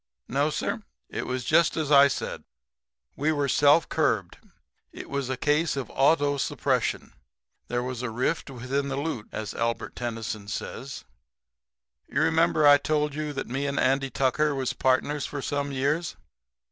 "No, 0.27 0.49
sir, 0.49 0.81
it 1.09 1.27
was 1.27 1.45
just 1.45 1.77
as 1.77 1.91
I 1.91 2.07
said. 2.07 2.43
We 3.15 3.31
were 3.31 3.47
self 3.47 3.87
curbed. 3.87 4.39
It 4.91 5.11
was 5.11 5.29
a 5.29 5.37
case 5.37 5.77
of 5.77 5.91
auto 5.93 6.37
suppression. 6.37 7.13
There 7.67 7.83
was 7.83 8.01
a 8.01 8.09
rift 8.09 8.49
within 8.49 8.87
the 8.87 8.95
loot, 8.97 9.29
as 9.31 9.53
Albert 9.53 9.95
Tennyson 9.95 10.47
says. 10.47 11.03
"You 12.07 12.19
remember 12.21 12.65
I 12.65 12.79
told 12.79 13.13
you 13.13 13.31
that 13.33 13.45
me 13.47 13.67
and 13.67 13.79
Andy 13.79 14.09
Tucker 14.09 14.55
was 14.55 14.73
partners 14.73 15.27
for 15.27 15.39
some 15.39 15.71
years. 15.71 16.15